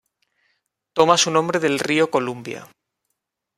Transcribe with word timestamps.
Toma 0.93 1.15
su 1.15 1.29
nombre 1.29 1.59
del 1.59 1.77
río 1.77 2.09
Columbia. 2.09 2.67